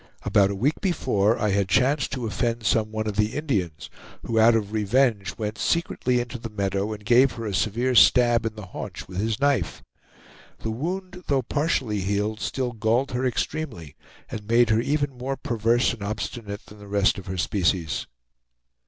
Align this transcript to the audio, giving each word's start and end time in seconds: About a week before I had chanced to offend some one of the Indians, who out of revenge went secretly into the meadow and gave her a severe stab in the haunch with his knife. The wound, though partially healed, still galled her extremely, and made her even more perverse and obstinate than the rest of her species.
About 0.23 0.49
a 0.49 0.55
week 0.55 0.81
before 0.81 1.37
I 1.37 1.49
had 1.49 1.69
chanced 1.69 2.11
to 2.13 2.25
offend 2.25 2.65
some 2.65 2.91
one 2.91 3.05
of 3.05 3.17
the 3.17 3.35
Indians, 3.35 3.87
who 4.23 4.39
out 4.39 4.55
of 4.55 4.71
revenge 4.71 5.37
went 5.37 5.59
secretly 5.59 6.19
into 6.19 6.39
the 6.39 6.49
meadow 6.49 6.91
and 6.91 7.05
gave 7.05 7.33
her 7.33 7.45
a 7.45 7.53
severe 7.53 7.93
stab 7.93 8.43
in 8.47 8.55
the 8.55 8.65
haunch 8.65 9.07
with 9.07 9.19
his 9.19 9.39
knife. 9.39 9.83
The 10.61 10.71
wound, 10.71 11.25
though 11.27 11.43
partially 11.43 11.99
healed, 11.99 12.39
still 12.39 12.71
galled 12.71 13.11
her 13.11 13.27
extremely, 13.27 13.95
and 14.27 14.47
made 14.49 14.71
her 14.71 14.81
even 14.81 15.15
more 15.19 15.37
perverse 15.37 15.93
and 15.93 16.01
obstinate 16.01 16.65
than 16.65 16.79
the 16.79 16.87
rest 16.87 17.19
of 17.19 17.27
her 17.27 17.37
species. 17.37 18.07